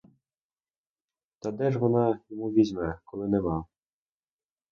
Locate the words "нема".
3.27-3.65